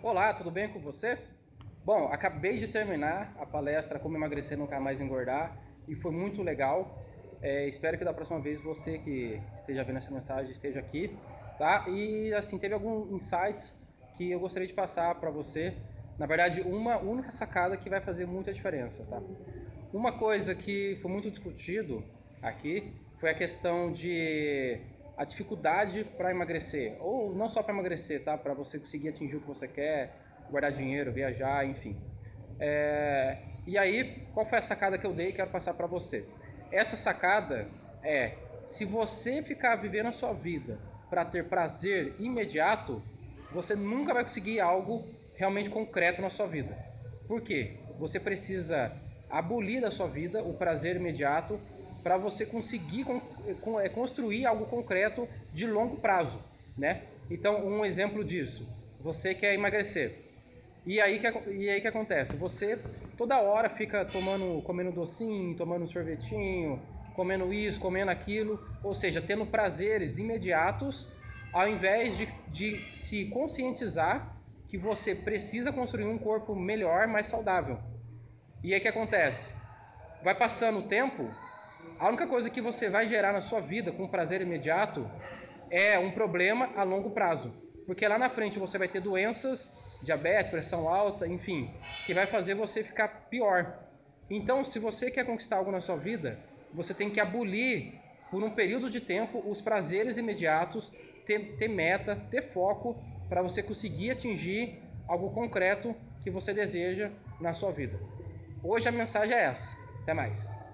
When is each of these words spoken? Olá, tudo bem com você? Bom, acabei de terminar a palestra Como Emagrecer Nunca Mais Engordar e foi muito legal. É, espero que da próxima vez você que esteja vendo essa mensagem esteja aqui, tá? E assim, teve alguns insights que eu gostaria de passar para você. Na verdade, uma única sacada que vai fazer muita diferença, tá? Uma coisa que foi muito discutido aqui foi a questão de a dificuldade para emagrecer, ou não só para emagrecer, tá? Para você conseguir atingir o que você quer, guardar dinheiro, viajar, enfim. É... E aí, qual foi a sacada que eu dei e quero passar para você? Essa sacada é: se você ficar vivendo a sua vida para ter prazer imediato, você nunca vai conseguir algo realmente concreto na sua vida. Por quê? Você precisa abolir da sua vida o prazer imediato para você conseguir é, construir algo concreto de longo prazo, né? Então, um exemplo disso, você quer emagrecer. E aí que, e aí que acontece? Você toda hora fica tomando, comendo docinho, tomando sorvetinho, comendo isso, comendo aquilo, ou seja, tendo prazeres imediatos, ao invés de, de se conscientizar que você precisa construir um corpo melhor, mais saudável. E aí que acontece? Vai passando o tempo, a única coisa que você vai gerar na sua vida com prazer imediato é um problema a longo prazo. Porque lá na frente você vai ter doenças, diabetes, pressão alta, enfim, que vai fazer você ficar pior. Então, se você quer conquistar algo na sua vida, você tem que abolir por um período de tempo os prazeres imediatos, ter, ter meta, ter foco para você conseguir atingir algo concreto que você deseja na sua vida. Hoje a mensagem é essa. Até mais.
Olá, 0.00 0.32
tudo 0.32 0.48
bem 0.48 0.68
com 0.68 0.78
você? 0.78 1.18
Bom, 1.84 2.06
acabei 2.12 2.56
de 2.56 2.68
terminar 2.68 3.34
a 3.36 3.44
palestra 3.44 3.98
Como 3.98 4.16
Emagrecer 4.16 4.56
Nunca 4.56 4.78
Mais 4.78 5.00
Engordar 5.00 5.58
e 5.88 5.96
foi 5.96 6.12
muito 6.12 6.40
legal. 6.40 7.02
É, 7.42 7.66
espero 7.66 7.98
que 7.98 8.04
da 8.04 8.12
próxima 8.12 8.38
vez 8.38 8.62
você 8.62 8.98
que 8.98 9.42
esteja 9.56 9.82
vendo 9.82 9.96
essa 9.96 10.12
mensagem 10.12 10.52
esteja 10.52 10.78
aqui, 10.78 11.18
tá? 11.58 11.84
E 11.88 12.32
assim, 12.32 12.58
teve 12.58 12.74
alguns 12.74 13.10
insights 13.10 13.76
que 14.16 14.30
eu 14.30 14.38
gostaria 14.38 14.68
de 14.68 14.72
passar 14.72 15.16
para 15.16 15.30
você. 15.30 15.74
Na 16.16 16.26
verdade, 16.26 16.60
uma 16.60 16.96
única 16.98 17.32
sacada 17.32 17.76
que 17.76 17.90
vai 17.90 18.00
fazer 18.00 18.24
muita 18.24 18.52
diferença, 18.52 19.04
tá? 19.10 19.20
Uma 19.92 20.16
coisa 20.16 20.54
que 20.54 20.96
foi 21.02 21.10
muito 21.10 21.28
discutido 21.28 22.04
aqui 22.40 22.94
foi 23.18 23.30
a 23.30 23.34
questão 23.34 23.90
de 23.90 24.80
a 25.18 25.24
dificuldade 25.24 26.04
para 26.16 26.30
emagrecer, 26.30 26.96
ou 27.00 27.34
não 27.34 27.48
só 27.48 27.60
para 27.60 27.74
emagrecer, 27.74 28.22
tá? 28.22 28.38
Para 28.38 28.54
você 28.54 28.78
conseguir 28.78 29.08
atingir 29.08 29.36
o 29.36 29.40
que 29.40 29.48
você 29.48 29.66
quer, 29.66 30.14
guardar 30.48 30.70
dinheiro, 30.70 31.12
viajar, 31.12 31.66
enfim. 31.66 32.00
É... 32.60 33.38
E 33.66 33.76
aí, 33.76 34.22
qual 34.32 34.46
foi 34.46 34.58
a 34.58 34.62
sacada 34.62 34.96
que 34.96 35.04
eu 35.04 35.12
dei 35.12 35.30
e 35.30 35.32
quero 35.32 35.50
passar 35.50 35.74
para 35.74 35.88
você? 35.88 36.24
Essa 36.70 36.96
sacada 36.96 37.66
é: 38.02 38.34
se 38.62 38.84
você 38.84 39.42
ficar 39.42 39.74
vivendo 39.74 40.06
a 40.06 40.12
sua 40.12 40.32
vida 40.32 40.78
para 41.10 41.24
ter 41.24 41.48
prazer 41.48 42.14
imediato, 42.20 43.02
você 43.52 43.74
nunca 43.74 44.14
vai 44.14 44.22
conseguir 44.22 44.60
algo 44.60 45.04
realmente 45.36 45.68
concreto 45.68 46.22
na 46.22 46.30
sua 46.30 46.46
vida. 46.46 46.76
Por 47.26 47.42
quê? 47.42 47.80
Você 47.98 48.20
precisa 48.20 48.92
abolir 49.28 49.80
da 49.80 49.90
sua 49.90 50.06
vida 50.06 50.44
o 50.44 50.54
prazer 50.54 50.94
imediato 50.94 51.60
para 52.02 52.16
você 52.16 52.46
conseguir 52.46 53.04
é, 53.82 53.88
construir 53.88 54.46
algo 54.46 54.66
concreto 54.66 55.28
de 55.52 55.66
longo 55.66 55.96
prazo, 55.96 56.38
né? 56.76 57.02
Então, 57.30 57.66
um 57.66 57.84
exemplo 57.84 58.24
disso, 58.24 58.66
você 59.02 59.34
quer 59.34 59.54
emagrecer. 59.54 60.28
E 60.86 61.00
aí 61.00 61.18
que, 61.18 61.50
e 61.50 61.68
aí 61.68 61.80
que 61.80 61.88
acontece? 61.88 62.36
Você 62.36 62.78
toda 63.16 63.40
hora 63.40 63.68
fica 63.68 64.04
tomando, 64.04 64.62
comendo 64.62 64.90
docinho, 64.92 65.54
tomando 65.56 65.86
sorvetinho, 65.86 66.80
comendo 67.14 67.52
isso, 67.52 67.80
comendo 67.80 68.10
aquilo, 68.10 68.64
ou 68.82 68.94
seja, 68.94 69.20
tendo 69.20 69.44
prazeres 69.44 70.18
imediatos, 70.18 71.08
ao 71.52 71.68
invés 71.68 72.16
de, 72.16 72.26
de 72.48 72.94
se 72.94 73.26
conscientizar 73.26 74.36
que 74.68 74.78
você 74.78 75.14
precisa 75.14 75.72
construir 75.72 76.04
um 76.04 76.18
corpo 76.18 76.54
melhor, 76.54 77.06
mais 77.08 77.26
saudável. 77.26 77.78
E 78.62 78.72
aí 78.72 78.80
que 78.80 78.88
acontece? 78.88 79.54
Vai 80.22 80.34
passando 80.34 80.80
o 80.80 80.82
tempo, 80.88 81.28
a 81.98 82.08
única 82.08 82.26
coisa 82.26 82.48
que 82.48 82.60
você 82.60 82.88
vai 82.88 83.06
gerar 83.06 83.32
na 83.32 83.40
sua 83.40 83.60
vida 83.60 83.90
com 83.90 84.06
prazer 84.06 84.40
imediato 84.40 85.10
é 85.70 85.98
um 85.98 86.10
problema 86.10 86.70
a 86.76 86.82
longo 86.82 87.10
prazo. 87.10 87.52
Porque 87.86 88.06
lá 88.06 88.18
na 88.18 88.28
frente 88.28 88.58
você 88.58 88.78
vai 88.78 88.86
ter 88.86 89.00
doenças, 89.00 89.68
diabetes, 90.02 90.50
pressão 90.50 90.88
alta, 90.88 91.26
enfim, 91.26 91.70
que 92.06 92.14
vai 92.14 92.26
fazer 92.26 92.54
você 92.54 92.84
ficar 92.84 93.08
pior. 93.28 93.78
Então, 94.30 94.62
se 94.62 94.78
você 94.78 95.10
quer 95.10 95.24
conquistar 95.24 95.56
algo 95.56 95.72
na 95.72 95.80
sua 95.80 95.96
vida, 95.96 96.38
você 96.72 96.92
tem 96.94 97.10
que 97.10 97.18
abolir 97.18 97.94
por 98.30 98.42
um 98.42 98.50
período 98.50 98.90
de 98.90 99.00
tempo 99.00 99.42
os 99.46 99.60
prazeres 99.60 100.18
imediatos, 100.18 100.92
ter, 101.24 101.56
ter 101.56 101.68
meta, 101.68 102.14
ter 102.30 102.52
foco 102.52 103.02
para 103.28 103.42
você 103.42 103.62
conseguir 103.62 104.10
atingir 104.10 104.82
algo 105.06 105.30
concreto 105.30 105.96
que 106.20 106.30
você 106.30 106.52
deseja 106.52 107.10
na 107.40 107.52
sua 107.52 107.72
vida. 107.72 107.98
Hoje 108.62 108.88
a 108.88 108.92
mensagem 108.92 109.34
é 109.34 109.44
essa. 109.44 109.76
Até 110.02 110.12
mais. 110.12 110.67